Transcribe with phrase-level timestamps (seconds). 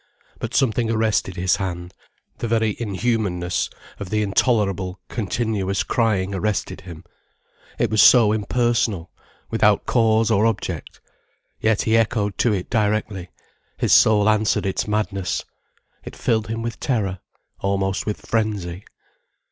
[0.39, 1.93] But something arrested his hand:
[2.39, 3.69] the very inhumanness
[3.99, 7.03] of the intolerable, continuous crying arrested him.
[7.77, 9.11] It was so impersonal,
[9.51, 10.99] without cause or object.
[11.59, 13.29] Yet he echoed to it directly,
[13.77, 15.45] his soul answered its madness.
[16.03, 17.19] It filled him with terror,
[17.59, 18.85] almost with frenzy.